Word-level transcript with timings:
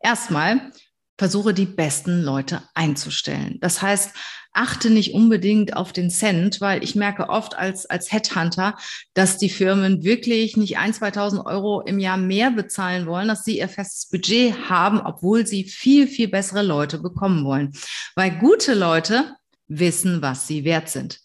Erstmal 0.00 0.72
versuche 1.18 1.52
die 1.52 1.66
besten 1.66 2.22
Leute 2.22 2.62
einzustellen. 2.74 3.58
Das 3.60 3.82
heißt, 3.82 4.14
achte 4.52 4.90
nicht 4.90 5.14
unbedingt 5.14 5.76
auf 5.76 5.92
den 5.92 6.10
Cent, 6.10 6.60
weil 6.60 6.82
ich 6.82 6.94
merke 6.94 7.28
oft 7.28 7.54
als, 7.56 7.86
als 7.86 8.10
Headhunter, 8.10 8.76
dass 9.14 9.38
die 9.38 9.50
Firmen 9.50 10.02
wirklich 10.02 10.56
nicht 10.56 10.78
ein, 10.78 10.92
2000 10.92 11.44
Euro 11.46 11.82
im 11.82 11.98
Jahr 11.98 12.16
mehr 12.16 12.50
bezahlen 12.50 13.06
wollen, 13.06 13.28
dass 13.28 13.44
sie 13.44 13.58
ihr 13.58 13.68
festes 13.68 14.08
Budget 14.08 14.68
haben, 14.68 15.00
obwohl 15.00 15.46
sie 15.46 15.64
viel, 15.64 16.08
viel 16.08 16.28
bessere 16.28 16.62
Leute 16.62 16.98
bekommen 16.98 17.44
wollen. 17.44 17.72
Weil 18.14 18.38
gute 18.38 18.74
Leute 18.74 19.36
wissen, 19.68 20.22
was 20.22 20.46
sie 20.46 20.64
wert 20.64 20.88
sind. 20.88 21.20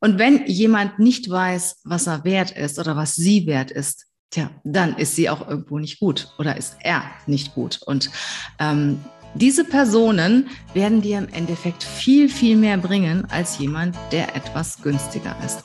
Und 0.00 0.18
wenn 0.18 0.46
jemand 0.46 0.98
nicht 0.98 1.28
weiß, 1.28 1.80
was 1.84 2.06
er 2.06 2.24
wert 2.24 2.52
ist 2.52 2.78
oder 2.78 2.94
was 2.94 3.16
sie 3.16 3.46
wert 3.46 3.70
ist, 3.70 4.07
tja, 4.30 4.50
dann 4.64 4.96
ist 4.96 5.16
sie 5.16 5.28
auch 5.30 5.48
irgendwo 5.48 5.78
nicht 5.78 6.00
gut 6.00 6.28
oder 6.38 6.56
ist 6.56 6.76
er 6.80 7.02
nicht 7.26 7.54
gut. 7.54 7.80
Und 7.86 8.10
ähm, 8.58 9.00
diese 9.34 9.64
Personen 9.64 10.48
werden 10.74 11.02
dir 11.02 11.18
im 11.18 11.28
Endeffekt 11.28 11.82
viel, 11.84 12.28
viel 12.28 12.56
mehr 12.56 12.78
bringen 12.78 13.26
als 13.30 13.58
jemand, 13.58 13.96
der 14.10 14.34
etwas 14.34 14.82
günstiger 14.82 15.36
ist. 15.44 15.64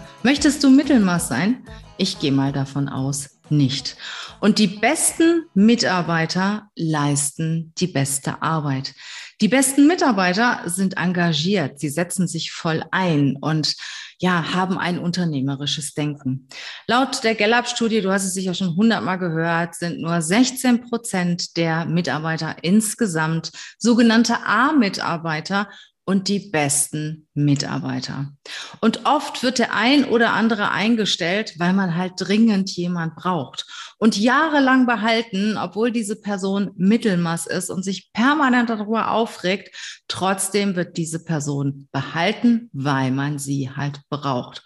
Möchtest 0.23 0.63
du 0.63 0.69
Mittelmaß 0.69 1.29
sein? 1.29 1.65
Ich 1.97 2.19
gehe 2.19 2.31
mal 2.31 2.51
davon 2.51 2.89
aus, 2.89 3.39
nicht. 3.49 3.97
Und 4.39 4.59
die 4.59 4.67
besten 4.67 5.45
Mitarbeiter 5.55 6.69
leisten 6.75 7.73
die 7.79 7.87
beste 7.87 8.41
Arbeit. 8.43 8.93
Die 9.41 9.47
besten 9.47 9.87
Mitarbeiter 9.87 10.61
sind 10.65 10.97
engagiert, 10.97 11.79
sie 11.79 11.89
setzen 11.89 12.27
sich 12.27 12.51
voll 12.51 12.83
ein 12.91 13.35
und 13.41 13.75
ja, 14.19 14.53
haben 14.53 14.77
ein 14.77 14.99
unternehmerisches 14.99 15.95
Denken. 15.95 16.47
Laut 16.85 17.23
der 17.23 17.33
Gallup-Studie, 17.33 18.01
du 18.01 18.11
hast 18.11 18.23
es 18.23 18.35
sicher 18.35 18.53
schon 18.53 18.75
hundertmal 18.75 19.17
gehört, 19.17 19.73
sind 19.73 19.99
nur 19.99 20.21
16 20.21 20.81
Prozent 20.81 21.57
der 21.57 21.85
Mitarbeiter 21.85 22.57
insgesamt 22.61 23.51
sogenannte 23.79 24.45
A-Mitarbeiter 24.45 25.67
und 26.05 26.27
die 26.27 26.39
besten 26.39 27.27
Mitarbeiter. 27.33 28.33
Und 28.81 29.05
oft 29.05 29.43
wird 29.43 29.59
der 29.59 29.73
ein 29.73 30.05
oder 30.05 30.33
andere 30.33 30.71
eingestellt, 30.71 31.55
weil 31.57 31.73
man 31.73 31.95
halt 31.95 32.13
dringend 32.17 32.69
jemand 32.71 33.15
braucht 33.15 33.65
und 33.97 34.17
jahrelang 34.17 34.87
behalten, 34.87 35.57
obwohl 35.57 35.91
diese 35.91 36.19
Person 36.19 36.71
Mittelmaß 36.75 37.47
ist 37.47 37.69
und 37.69 37.83
sich 37.83 38.11
permanent 38.13 38.69
darüber 38.69 39.11
aufregt. 39.11 40.03
Trotzdem 40.07 40.75
wird 40.75 40.97
diese 40.97 41.23
Person 41.23 41.87
behalten, 41.91 42.69
weil 42.73 43.11
man 43.11 43.37
sie 43.37 43.69
halt 43.69 44.01
braucht. 44.09 44.63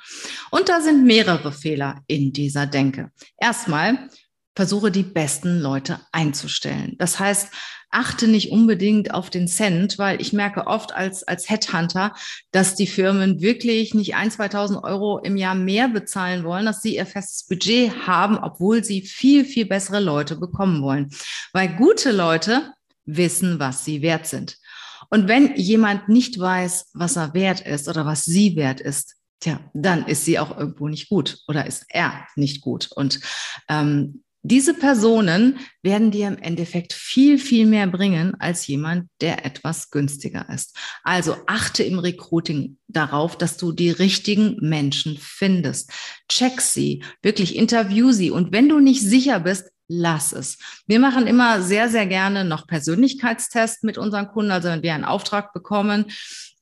Und 0.51 0.69
da 0.69 0.79
sind 0.81 1.05
mehrere 1.05 1.51
Fehler 1.51 2.01
in 2.07 2.31
dieser 2.31 2.65
Denke. 2.65 3.11
Erstmal 3.37 4.09
versuche 4.55 4.91
die 4.91 5.03
besten 5.03 5.59
Leute 5.59 5.99
einzustellen. 6.11 6.95
Das 6.97 7.19
heißt, 7.19 7.51
achte 7.91 8.27
nicht 8.27 8.51
unbedingt 8.51 9.13
auf 9.13 9.29
den 9.29 9.47
Cent, 9.47 9.97
weil 9.97 10.19
ich 10.21 10.33
merke 10.33 10.67
oft 10.67 10.93
als, 10.93 11.23
als 11.23 11.49
Headhunter, 11.49 12.13
dass 12.51 12.75
die 12.75 12.87
Firmen 12.87 13.41
wirklich 13.41 13.93
nicht 13.93 14.15
ein, 14.15 14.31
2000 14.31 14.83
Euro 14.83 15.19
im 15.19 15.37
Jahr 15.37 15.55
mehr 15.55 15.87
bezahlen 15.87 16.43
wollen, 16.43 16.65
dass 16.65 16.81
sie 16.81 16.95
ihr 16.97 17.05
festes 17.05 17.47
Budget 17.47 18.05
haben, 18.05 18.37
obwohl 18.37 18.83
sie 18.83 19.01
viel, 19.01 19.45
viel 19.45 19.65
bessere 19.65 19.99
Leute 19.99 20.35
bekommen 20.35 20.81
wollen. 20.81 21.09
Weil 21.53 21.75
gute 21.75 22.11
Leute 22.11 22.73
wissen, 23.05 23.59
was 23.59 23.85
sie 23.85 24.01
wert 24.01 24.27
sind. 24.27 24.57
Und 25.09 25.27
wenn 25.27 25.55
jemand 25.55 26.09
nicht 26.09 26.39
weiß, 26.39 26.89
was 26.93 27.15
er 27.15 27.33
wert 27.33 27.61
ist 27.61 27.87
oder 27.87 28.05
was 28.05 28.25
sie 28.25 28.55
wert 28.55 28.81
ist, 28.81 29.15
tja, 29.39 29.59
dann 29.73 30.05
ist 30.07 30.25
sie 30.25 30.39
auch 30.39 30.57
irgendwo 30.57 30.87
nicht 30.87 31.07
gut 31.07 31.39
oder 31.47 31.65
ist 31.65 31.85
er 31.89 32.27
nicht 32.35 32.61
gut. 32.61 32.89
Und 32.93 33.21
ähm, 33.69 34.24
diese 34.47 34.75
Personen 34.75 35.57
werden 35.81 36.11
dir 36.11 36.27
im 36.27 36.37
Endeffekt 36.37 36.93
viel, 36.93 37.39
viel 37.39 37.65
mehr 37.65 37.87
bringen 37.87 38.35
als 38.39 38.67
jemand, 38.67 39.09
der 39.19 39.43
etwas 39.43 39.89
günstiger 39.89 40.47
ist. 40.53 40.77
Also 41.03 41.35
achte 41.47 41.83
im 41.83 41.97
Recruiting 41.97 42.77
darauf, 42.87 43.37
dass 43.37 43.57
du 43.57 43.71
die 43.71 43.89
richtigen 43.89 44.57
Menschen 44.61 45.17
findest. 45.19 45.91
Check 46.29 46.61
sie, 46.61 47.03
wirklich 47.23 47.55
interview 47.55 48.11
sie. 48.11 48.29
Und 48.29 48.51
wenn 48.51 48.69
du 48.69 48.79
nicht 48.79 49.01
sicher 49.01 49.39
bist, 49.39 49.71
lass 49.87 50.31
es. 50.31 50.57
Wir 50.87 50.99
machen 50.99 51.27
immer 51.27 51.61
sehr, 51.61 51.89
sehr 51.89 52.07
gerne 52.07 52.45
noch 52.45 52.67
Persönlichkeitstests 52.67 53.83
mit 53.83 53.97
unseren 53.97 54.27
Kunden. 54.27 54.51
Also 54.51 54.69
wenn 54.69 54.83
wir 54.83 54.93
einen 54.93 55.05
Auftrag 55.05 55.53
bekommen, 55.53 56.05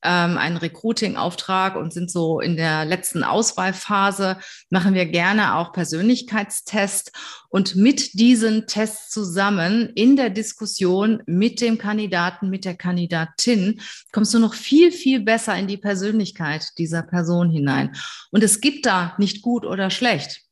ähm, 0.04 0.36
einen 0.36 0.58
Recruiting-Auftrag 0.58 1.76
und 1.76 1.92
sind 1.92 2.10
so 2.10 2.40
in 2.40 2.56
der 2.56 2.84
letzten 2.84 3.24
Auswahlphase, 3.24 4.38
machen 4.68 4.94
wir 4.94 5.06
gerne 5.06 5.56
auch 5.56 5.72
Persönlichkeitstests. 5.72 7.10
Und 7.48 7.74
mit 7.74 8.14
diesen 8.14 8.66
Tests 8.66 9.10
zusammen 9.10 9.90
in 9.94 10.16
der 10.16 10.28
Diskussion 10.28 11.22
mit 11.26 11.60
dem 11.60 11.78
Kandidaten, 11.78 12.50
mit 12.50 12.64
der 12.64 12.76
Kandidatin, 12.76 13.80
kommst 14.12 14.34
du 14.34 14.38
noch 14.38 14.54
viel, 14.54 14.92
viel 14.92 15.20
besser 15.20 15.56
in 15.56 15.66
die 15.66 15.78
Persönlichkeit 15.78 16.66
dieser 16.76 17.02
Person 17.02 17.50
hinein. 17.50 17.96
Und 18.30 18.44
es 18.44 18.60
gibt 18.60 18.84
da 18.86 19.14
nicht 19.18 19.40
gut 19.40 19.64
oder 19.64 19.88
schlecht. 19.88 20.42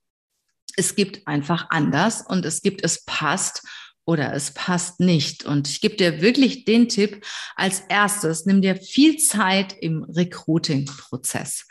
Es 0.76 0.94
gibt 0.94 1.26
einfach 1.26 1.66
anders 1.70 2.24
und 2.26 2.44
es 2.44 2.62
gibt 2.62 2.84
es 2.84 3.04
passt 3.04 3.62
oder 4.04 4.34
es 4.34 4.52
passt 4.52 5.00
nicht. 5.00 5.44
Und 5.44 5.68
ich 5.68 5.80
gebe 5.80 5.96
dir 5.96 6.20
wirklich 6.20 6.64
den 6.64 6.88
Tipp 6.88 7.24
als 7.54 7.80
erstes, 7.88 8.46
nimm 8.46 8.60
dir 8.60 8.76
viel 8.76 9.16
Zeit 9.18 9.76
im 9.80 10.02
Recruiting-Prozess 10.04 11.66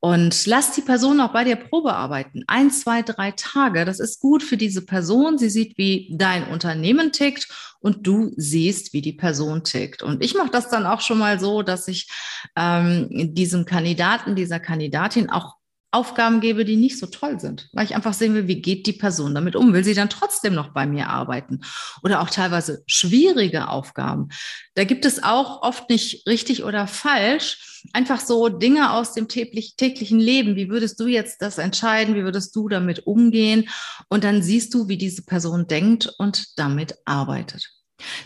und 0.00 0.46
lass 0.46 0.72
die 0.72 0.80
Person 0.80 1.20
auch 1.20 1.32
bei 1.32 1.44
dir 1.44 1.56
Probe 1.56 1.94
arbeiten. 1.94 2.42
Ein, 2.48 2.70
zwei, 2.70 3.02
drei 3.02 3.30
Tage. 3.32 3.84
Das 3.84 4.00
ist 4.00 4.20
gut 4.20 4.42
für 4.42 4.56
diese 4.56 4.84
Person. 4.84 5.38
Sie 5.38 5.50
sieht, 5.50 5.78
wie 5.78 6.12
dein 6.16 6.48
Unternehmen 6.48 7.12
tickt 7.12 7.48
und 7.80 8.06
du 8.06 8.32
siehst, 8.36 8.92
wie 8.92 9.02
die 9.02 9.12
Person 9.12 9.62
tickt. 9.62 10.02
Und 10.02 10.24
ich 10.24 10.34
mache 10.34 10.50
das 10.50 10.68
dann 10.68 10.84
auch 10.84 11.00
schon 11.00 11.18
mal 11.18 11.38
so, 11.38 11.62
dass 11.62 11.86
ich 11.86 12.08
ähm, 12.56 13.34
diesem 13.34 13.64
Kandidaten, 13.64 14.34
dieser 14.34 14.58
Kandidatin 14.58 15.30
auch 15.30 15.57
Aufgaben 15.90 16.40
gebe, 16.40 16.66
die 16.66 16.76
nicht 16.76 16.98
so 16.98 17.06
toll 17.06 17.40
sind, 17.40 17.70
weil 17.72 17.86
ich 17.86 17.94
einfach 17.94 18.12
sehen 18.12 18.34
will, 18.34 18.46
wie 18.46 18.60
geht 18.60 18.86
die 18.86 18.92
Person 18.92 19.34
damit 19.34 19.56
um? 19.56 19.72
Will 19.72 19.84
sie 19.84 19.94
dann 19.94 20.10
trotzdem 20.10 20.54
noch 20.54 20.74
bei 20.74 20.86
mir 20.86 21.08
arbeiten? 21.08 21.60
Oder 22.02 22.20
auch 22.20 22.28
teilweise 22.28 22.82
schwierige 22.86 23.68
Aufgaben. 23.68 24.28
Da 24.74 24.84
gibt 24.84 25.06
es 25.06 25.22
auch 25.22 25.62
oft 25.62 25.88
nicht 25.88 26.26
richtig 26.26 26.62
oder 26.62 26.86
falsch. 26.86 27.82
Einfach 27.94 28.20
so 28.20 28.50
Dinge 28.50 28.92
aus 28.92 29.14
dem 29.14 29.28
täglichen 29.28 30.20
Leben. 30.20 30.56
Wie 30.56 30.68
würdest 30.68 31.00
du 31.00 31.06
jetzt 31.06 31.40
das 31.40 31.56
entscheiden? 31.56 32.14
Wie 32.14 32.24
würdest 32.24 32.54
du 32.54 32.68
damit 32.68 33.06
umgehen? 33.06 33.70
Und 34.08 34.24
dann 34.24 34.42
siehst 34.42 34.74
du, 34.74 34.88
wie 34.88 34.98
diese 34.98 35.22
Person 35.22 35.68
denkt 35.68 36.12
und 36.18 36.58
damit 36.58 36.96
arbeitet. 37.06 37.70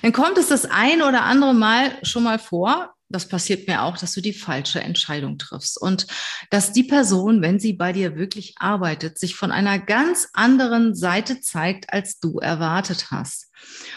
Dann 0.03 0.13
kommt 0.13 0.37
es 0.37 0.49
das 0.49 0.65
ein 0.67 1.01
oder 1.01 1.23
andere 1.23 1.55
Mal 1.55 1.93
schon 2.03 2.25
mal 2.25 2.39
vor, 2.39 2.93
das 3.13 3.29
passiert 3.29 3.69
mir 3.69 3.83
auch, 3.83 3.97
dass 3.97 4.13
du 4.13 4.21
die 4.21 4.33
falsche 4.33 4.81
Entscheidung 4.81 5.39
triffst 5.39 5.81
und 5.81 6.07
dass 6.51 6.73
die 6.73 6.85
Person, 6.85 7.43
wenn 7.43 7.61
sie 7.61 7.73
bei 7.73 7.93
dir 7.93 8.17
wirklich 8.17 8.55
arbeitet, 8.59 9.19
sich 9.19 9.37
von 9.37 9.53
einer 9.53 9.79
ganz 9.79 10.29
anderen 10.33 10.95
Seite 10.95 11.41
zeigt, 11.41 11.93
als 11.93 12.19
du 12.19 12.39
erwartet 12.39 13.11
hast. 13.11 13.51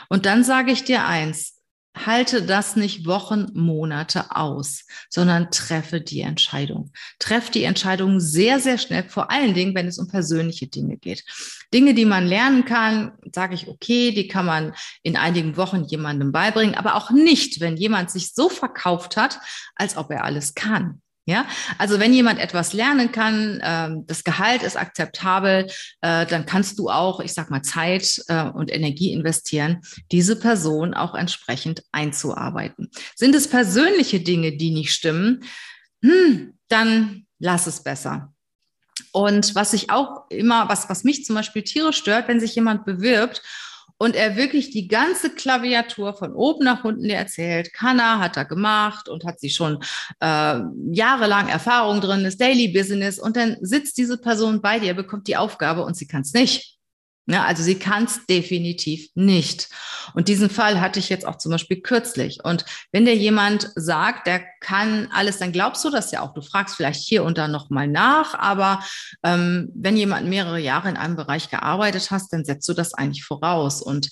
Und 0.09 0.25
dann 0.25 0.43
sage 0.43 0.71
ich 0.71 0.83
dir 0.83 1.05
eins, 1.05 1.54
halte 1.95 2.41
das 2.41 2.75
nicht 2.75 3.05
Wochen, 3.05 3.47
Monate 3.53 4.35
aus, 4.35 4.85
sondern 5.09 5.51
treffe 5.51 6.01
die 6.01 6.21
Entscheidung. 6.21 6.91
Treff 7.19 7.49
die 7.49 7.63
Entscheidung 7.63 8.19
sehr, 8.19 8.59
sehr 8.59 8.77
schnell, 8.77 9.07
vor 9.07 9.31
allen 9.31 9.53
Dingen, 9.53 9.75
wenn 9.75 9.87
es 9.87 9.97
um 9.97 10.07
persönliche 10.07 10.67
Dinge 10.67 10.97
geht. 10.97 11.23
Dinge, 11.73 11.93
die 11.93 12.05
man 12.05 12.27
lernen 12.27 12.65
kann, 12.65 13.13
sage 13.31 13.55
ich, 13.55 13.67
okay, 13.67 14.11
die 14.11 14.27
kann 14.27 14.45
man 14.45 14.73
in 15.03 15.15
einigen 15.15 15.57
Wochen 15.57 15.83
jemandem 15.83 16.31
beibringen, 16.31 16.75
aber 16.75 16.95
auch 16.95 17.11
nicht, 17.11 17.59
wenn 17.59 17.77
jemand 17.77 18.11
sich 18.11 18.33
so 18.33 18.49
verkauft 18.49 19.17
hat, 19.17 19.39
als 19.75 19.97
ob 19.97 20.11
er 20.11 20.23
alles 20.23 20.53
kann. 20.53 21.01
Ja, 21.27 21.47
also 21.79 21.99
wenn 21.99 22.13
jemand 22.13 22.39
etwas 22.39 22.73
lernen 22.73 23.11
kann, 23.11 23.59
äh, 23.59 24.03
das 24.05 24.23
Gehalt 24.23 24.61
ist 24.61 24.77
akzeptabel, 24.77 25.65
äh, 26.01 26.25
dann 26.27 26.45
kannst 26.45 26.77
du 26.77 26.89
auch, 26.89 27.19
ich 27.19 27.33
sag 27.33 27.49
mal, 27.49 27.63
Zeit 27.63 28.21
äh, 28.27 28.43
und 28.43 28.71
Energie 28.71 29.11
investieren, 29.11 29.81
diese 30.11 30.35
Person 30.35 30.93
auch 30.93 31.15
entsprechend 31.15 31.81
einzuarbeiten. 31.91 32.91
Sind 33.15 33.33
es 33.33 33.49
persönliche 33.49 34.19
Dinge, 34.19 34.55
die 34.55 34.69
nicht 34.69 34.93
stimmen, 34.93 35.43
hm, 36.03 36.53
dann 36.67 37.25
lass 37.39 37.65
es 37.65 37.81
besser. 37.81 38.31
Und 39.11 39.55
was 39.55 39.73
ich 39.73 39.89
auch 39.89 40.29
immer, 40.29 40.69
was, 40.69 40.89
was 40.89 41.03
mich 41.03 41.25
zum 41.25 41.35
Beispiel 41.35 41.63
tierisch 41.63 41.97
stört, 41.97 42.27
wenn 42.27 42.39
sich 42.39 42.53
jemand 42.53 42.85
bewirbt 42.85 43.41
und 43.97 44.15
er 44.15 44.35
wirklich 44.35 44.71
die 44.71 44.87
ganze 44.87 45.29
Klaviatur 45.29 46.13
von 46.13 46.33
oben 46.33 46.65
nach 46.65 46.83
unten 46.83 47.03
dir 47.03 47.15
erzählt, 47.15 47.73
kann 47.73 47.99
er, 47.99 48.19
hat 48.19 48.37
er 48.37 48.45
gemacht 48.45 49.07
und 49.07 49.25
hat 49.25 49.39
sie 49.39 49.49
schon 49.49 49.79
äh, 50.19 50.59
jahrelang 50.91 51.47
Erfahrung 51.47 52.01
drin, 52.01 52.25
ist 52.25 52.41
Daily 52.41 52.67
Business 52.67 53.19
und 53.19 53.37
dann 53.37 53.57
sitzt 53.61 53.97
diese 53.97 54.17
Person 54.17 54.61
bei 54.61 54.79
dir, 54.79 54.93
bekommt 54.93 55.27
die 55.27 55.37
Aufgabe 55.37 55.83
und 55.83 55.95
sie 55.95 56.07
kann 56.07 56.21
es 56.21 56.33
nicht. 56.33 56.74
Ja, 57.27 57.43
also 57.43 57.63
sie 57.63 57.79
kann 57.79 58.03
es 58.03 58.23
definitiv 58.27 59.09
nicht. 59.15 59.69
Und 60.13 60.27
diesen 60.27 60.49
Fall 60.49 60.79
hatte 60.79 60.99
ich 60.99 61.09
jetzt 61.09 61.25
auch 61.25 61.37
zum 61.37 61.51
Beispiel 61.51 61.81
kürzlich. 61.81 62.43
Und 62.43 62.65
wenn 62.91 63.05
dir 63.05 63.15
jemand 63.15 63.71
sagt, 63.75 64.27
der 64.27 64.43
kann 64.59 65.09
alles, 65.11 65.39
dann 65.39 65.51
glaubst 65.51 65.83
du 65.83 65.89
das 65.89 66.11
ja 66.11 66.21
auch. 66.21 66.35
Du 66.35 66.41
fragst 66.41 66.75
vielleicht 66.75 67.01
hier 67.01 67.23
und 67.23 67.39
da 67.39 67.47
nochmal 67.47 67.87
nach, 67.87 68.35
aber 68.35 68.83
ähm, 69.23 69.71
wenn 69.73 69.97
jemand 69.97 70.27
mehrere 70.27 70.59
Jahre 70.59 70.89
in 70.89 70.97
einem 70.97 71.15
Bereich 71.15 71.49
gearbeitet 71.49 72.11
hast, 72.11 72.31
dann 72.31 72.45
setzt 72.45 72.69
du 72.69 72.73
das 72.73 72.93
eigentlich 72.93 73.25
voraus. 73.25 73.81
Und 73.81 74.09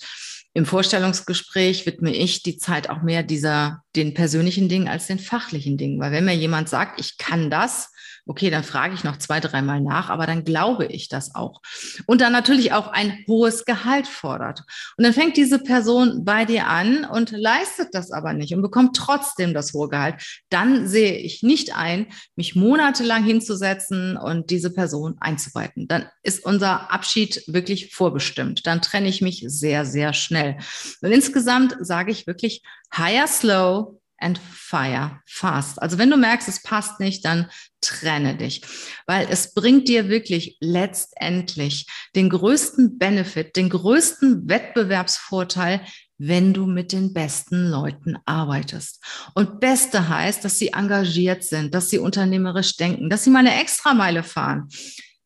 im 0.52 0.66
Vorstellungsgespräch 0.66 1.86
widme 1.86 2.12
ich 2.12 2.42
die 2.42 2.58
Zeit 2.58 2.90
auch 2.90 3.02
mehr 3.02 3.22
dieser, 3.22 3.82
den 3.94 4.14
persönlichen 4.14 4.68
Dingen 4.68 4.88
als 4.88 5.06
den 5.06 5.20
fachlichen 5.20 5.76
Dingen. 5.76 6.00
Weil 6.00 6.10
wenn 6.10 6.24
mir 6.24 6.34
jemand 6.34 6.68
sagt, 6.68 7.00
ich 7.00 7.16
kann 7.16 7.48
das, 7.48 7.92
okay, 8.26 8.50
dann 8.50 8.64
frage 8.64 8.94
ich 8.94 9.04
noch 9.04 9.18
zwei, 9.18 9.40
dreimal 9.40 9.80
nach, 9.80 10.08
aber 10.08 10.26
dann 10.26 10.44
glaube 10.44 10.86
ich 10.86 11.08
das 11.08 11.34
auch. 11.34 11.60
Und 12.06 12.20
dann 12.20 12.32
natürlich 12.32 12.72
auch 12.72 12.88
ein 12.88 13.24
hohes 13.28 13.64
Gehalt 13.64 14.06
fordert. 14.06 14.62
Und 14.96 15.04
dann 15.04 15.12
fängt 15.12 15.36
diese 15.36 15.58
Person 15.58 16.24
bei 16.24 16.44
dir 16.44 16.66
an 16.66 17.04
und 17.04 17.30
leistet 17.32 17.88
das 17.92 18.10
aber 18.10 18.32
nicht 18.32 18.54
und 18.54 18.62
bekommt 18.62 18.96
trotzdem 18.96 19.52
das 19.52 19.72
hohe 19.74 19.88
Gehalt. 19.88 20.16
Dann 20.48 20.88
sehe 20.88 21.16
ich 21.18 21.42
nicht 21.42 21.76
ein, 21.76 22.06
mich 22.36 22.54
monatelang 22.54 23.24
hinzusetzen 23.24 24.16
und 24.16 24.50
diese 24.50 24.72
Person 24.72 25.16
einzuweiten. 25.20 25.86
Dann 25.88 26.06
ist 26.22 26.44
unser 26.44 26.92
Abschied 26.92 27.42
wirklich 27.46 27.94
vorbestimmt. 27.94 28.66
Dann 28.66 28.80
trenne 28.80 29.08
ich 29.08 29.20
mich 29.20 29.44
sehr, 29.46 29.84
sehr 29.84 30.12
schnell. 30.14 30.56
Und 31.02 31.12
insgesamt 31.12 31.76
sage 31.80 32.10
ich 32.10 32.26
wirklich 32.26 32.62
higher 32.96 33.26
slow, 33.26 34.00
and 34.24 34.38
fire 34.38 35.20
fast. 35.26 35.80
Also 35.80 35.98
wenn 35.98 36.10
du 36.10 36.16
merkst, 36.16 36.48
es 36.48 36.62
passt 36.62 36.98
nicht, 36.98 37.24
dann 37.24 37.50
trenne 37.80 38.34
dich, 38.36 38.62
weil 39.06 39.26
es 39.30 39.52
bringt 39.52 39.88
dir 39.88 40.08
wirklich 40.08 40.56
letztendlich 40.60 41.86
den 42.16 42.30
größten 42.30 42.98
Benefit, 42.98 43.56
den 43.56 43.68
größten 43.68 44.48
Wettbewerbsvorteil, 44.48 45.82
wenn 46.16 46.54
du 46.54 46.64
mit 46.66 46.92
den 46.92 47.12
besten 47.12 47.68
Leuten 47.68 48.16
arbeitest. 48.24 49.04
Und 49.34 49.60
beste 49.60 50.08
heißt, 50.08 50.44
dass 50.44 50.58
sie 50.58 50.68
engagiert 50.68 51.44
sind, 51.44 51.74
dass 51.74 51.90
sie 51.90 51.98
unternehmerisch 51.98 52.76
denken, 52.76 53.10
dass 53.10 53.24
sie 53.24 53.30
mal 53.30 53.40
eine 53.40 53.60
Extrameile 53.60 54.22
fahren, 54.22 54.68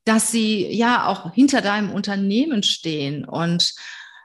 dass 0.05 0.33
sie 0.33 0.67
ja 0.67 1.07
auch 1.07 1.33
hinter 1.35 1.61
deinem 1.61 1.91
Unternehmen 1.93 2.63
stehen 2.65 3.25
und 3.25 3.75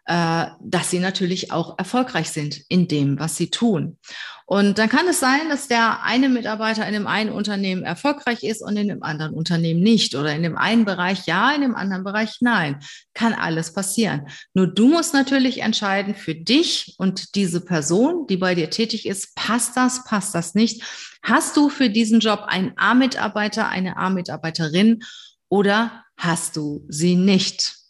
äh, 0.05 0.47
dass 0.59 0.89
sie 0.89 0.99
natürlich 0.99 1.51
auch 1.51 1.77
erfolgreich 1.79 2.29
sind 2.29 2.61
in 2.67 2.87
dem, 2.87 3.19
was 3.19 3.37
sie 3.37 3.49
tun. 3.49 3.97
Und 4.45 4.77
dann 4.77 4.89
kann 4.89 5.07
es 5.07 5.21
sein, 5.21 5.47
dass 5.49 5.69
der 5.69 6.03
eine 6.03 6.27
Mitarbeiter 6.27 6.85
in 6.85 6.93
dem 6.93 7.07
einen 7.07 7.29
Unternehmen 7.29 7.83
erfolgreich 7.83 8.43
ist 8.43 8.61
und 8.61 8.75
in 8.75 8.89
dem 8.89 9.01
anderen 9.01 9.33
Unternehmen 9.33 9.79
nicht. 9.81 10.15
Oder 10.15 10.35
in 10.35 10.43
dem 10.43 10.57
einen 10.57 10.83
Bereich 10.83 11.25
ja, 11.25 11.51
in 11.53 11.61
dem 11.61 11.75
anderen 11.75 12.03
Bereich 12.03 12.37
nein. 12.41 12.79
Kann 13.13 13.33
alles 13.33 13.73
passieren. 13.73 14.27
Nur 14.53 14.67
du 14.67 14.89
musst 14.89 15.13
natürlich 15.13 15.61
entscheiden 15.61 16.15
für 16.15 16.35
dich 16.35 16.95
und 16.97 17.35
diese 17.35 17.61
Person, 17.61 18.27
die 18.27 18.37
bei 18.37 18.55
dir 18.55 18.69
tätig 18.69 19.05
ist, 19.05 19.35
passt 19.35 19.77
das, 19.77 20.03
passt 20.03 20.35
das 20.35 20.53
nicht. 20.53 20.83
Hast 21.23 21.55
du 21.55 21.69
für 21.69 21.89
diesen 21.89 22.19
Job 22.19 22.43
einen 22.47 22.73
A-Mitarbeiter, 22.75 23.69
eine 23.69 23.95
A-Mitarbeiterin 23.95 25.03
oder 25.47 26.03
hast 26.17 26.57
du 26.57 26.85
sie 26.89 27.15
nicht? 27.15 27.82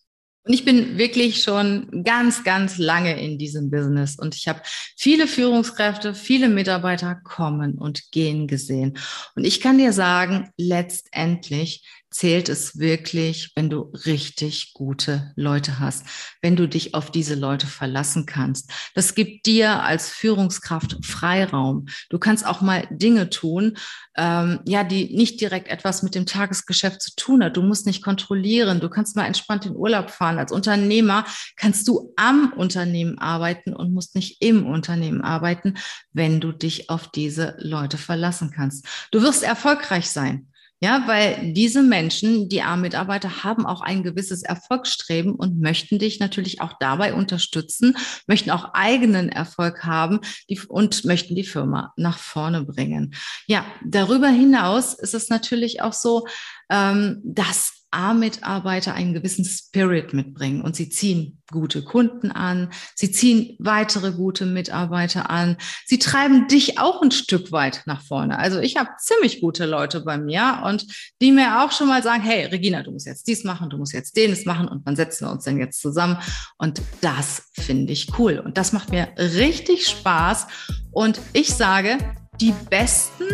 Und 0.45 0.54
ich 0.54 0.66
bin 0.66 0.98
wirklich 0.98 1.42
schon 1.42 2.04
ganz, 2.04 2.44
ganz 2.44 2.78
lange 2.78 3.22
in 3.22 3.38
diesem 3.38 3.72
Business 3.72 4.18
und 4.19 4.36
ich 4.36 4.50
habe 4.50 4.62
viele 4.98 5.28
Führungskräfte, 5.28 6.13
viele 6.13 6.50
Mitarbeiter 6.50 7.16
kommen 7.16 7.78
und 7.78 8.12
gehen 8.12 8.48
gesehen. 8.48 8.98
Und 9.36 9.45
ich 9.45 9.62
kann 9.62 9.78
dir 9.78 9.94
sagen, 9.94 10.50
letztendlich 10.57 11.88
zählt 12.13 12.48
es 12.48 12.77
wirklich, 12.77 13.51
wenn 13.56 13.69
du 13.69 13.92
richtig 14.06 14.74
gute 14.74 15.33
Leute 15.36 15.80
hast, 15.80 16.06
wenn 16.42 16.56
du 16.56 16.68
dich 16.68 16.94
auf 16.94 17.12
diese 17.12 17.36
Leute 17.36 17.68
verlassen 17.68 18.25
kannst. 18.25 18.71
Das 18.94 19.15
gibt 19.15 19.45
dir 19.48 19.83
als 19.83 20.10
Führungskraft 20.10 21.04
Freiraum. 21.04 21.88
Du 22.10 22.19
kannst 22.19 22.45
auch 22.45 22.62
mal 22.62 22.88
Dinge 22.92 23.30
tun, 23.30 23.77
ähm, 24.15 24.60
ja, 24.65 24.83
die 24.83 25.15
nicht 25.15 25.42
direkt 25.42 25.68
etwas 25.68 26.04
mit 26.04 26.13
dem 26.13 26.25
Tagesgeschäft 26.25 27.01
zu 27.01 27.15
tun 27.15 27.44
hat. 27.44 27.57
Du 27.57 27.63
musst 27.63 27.88
nicht 27.88 28.04
kontrollieren. 28.04 28.80
Du 28.80 28.89
kannst 28.89 29.16
mal 29.16 29.25
entspannt 29.25 29.66
in 29.66 29.75
Urlaub 29.75 30.12
fahren. 30.12 30.38
Als 30.38 30.51
Unternehmer 30.51 31.25
kannst 31.56 31.88
du 31.88 32.13
am 32.16 32.54
Unternehmen 32.56 33.18
arbeiten 33.18 33.74
und 33.74 33.92
musst 33.92 34.16
nicht 34.16 34.42
im 34.42 34.68
Unternehmen 34.68 35.21
arbeiten, 35.21 35.75
wenn 36.12 36.39
du 36.39 36.51
dich 36.51 36.89
auf 36.92 37.09
diese 37.09 37.56
Leute 37.57 37.98
verlassen 37.98 38.51
kannst. 38.51 38.86
Du 39.12 39.24
wirst 39.24 39.44
erfolgreich 39.44 40.09
sein. 40.12 40.48
Ja, 40.83 41.07
weil 41.07 41.53
diese 41.53 41.81
Menschen, 41.81 42.50
die 42.50 42.62
A-Mitarbeiter, 42.62 43.45
haben 43.45 43.65
auch 43.65 43.80
ein 43.80 44.03
gewisses 44.03 44.44
Erfolgsstreben 44.44 45.33
und 45.33 45.62
möchten 45.62 45.97
dich 45.97 46.19
natürlich 46.19 46.59
auch 46.59 46.74
dabei 46.77 47.13
unterstützen, 47.13 47.95
möchten 48.27 48.51
auch 48.51 48.74
eigenen 48.74 49.30
Erfolg 49.30 49.85
haben 49.85 50.19
und 50.68 51.06
möchten 51.06 51.35
die 51.35 51.45
Firma 51.45 51.94
nach 51.95 52.18
vorne 52.18 52.65
bringen. 52.65 53.15
Ja, 53.47 53.63
darüber 53.85 54.27
hinaus 54.27 54.94
ist 54.94 55.13
es 55.13 55.30
natürlich 55.30 55.81
auch 55.81 55.94
so, 55.94 56.27
ähm, 56.69 57.21
dass 57.24 57.82
A-Mitarbeiter 57.94 58.94
einen 58.94 59.13
gewissen 59.13 59.45
Spirit 59.45 60.13
mitbringen 60.13 60.62
und 60.62 60.75
sie 60.75 60.90
ziehen 60.90 61.42
gute 61.51 61.84
Kunden 61.84 62.31
an, 62.31 62.72
sie 62.95 63.12
ziehen 63.12 63.56
weitere 63.60 64.12
gute 64.12 64.45
Mitarbeiter 64.45 65.30
an, 65.30 65.57
sie 65.86 66.00
treiben 66.00 66.48
dich 66.48 66.80
auch 66.80 67.01
ein 67.01 67.12
Stück 67.12 67.51
weit 67.51 67.84
nach 67.86 68.01
vorne. 68.01 68.40
Also 68.40 68.60
ich 68.60 68.78
habe 68.78 68.90
ziemlich 69.00 69.42
gute 69.42 69.66
Leute 69.66 70.01
bei 70.01 70.18
mir 70.18 70.63
und 70.66 70.86
die 71.22 71.31
mir 71.31 71.63
auch 71.63 71.72
schon 71.72 71.88
mal 71.88 72.01
sagen, 72.01 72.24
hey 72.24 72.45
Regina, 72.45 72.81
du 72.84 72.92
musst 72.92 73.06
jetzt 73.06 73.28
dies 73.28 73.44
machen, 73.44 73.69
du 73.69 73.78
musst 73.78 73.94
jetzt 73.94 74.18
jenes 74.18 74.45
machen 74.45 74.68
und 74.68 74.88
dann 74.88 74.95
setzen 74.95 75.28
wir 75.28 75.31
uns 75.31 75.44
dann 75.44 75.60
jetzt 75.60 75.81
zusammen 75.81 76.18
und 76.57 76.81
das 77.01 77.50
finde 77.54 77.94
ich 77.94 78.18
cool 78.18 78.40
und 78.40 78.57
das 78.57 78.74
macht 78.74 78.90
mir 78.90 79.10
richtig 79.18 79.88
Spaß 79.88 80.48
und 80.92 81.22
ich 81.34 81.54
sage, 81.54 81.98
die 82.42 82.54
Besten 82.69 83.25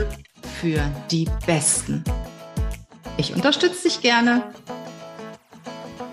für 0.60 0.82
die 1.10 1.28
Besten. 1.46 2.04
Ich 3.20 3.34
unterstütze 3.34 3.84
dich 3.84 4.00
gerne. 4.00 4.42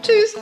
Tschüss. 0.03 0.35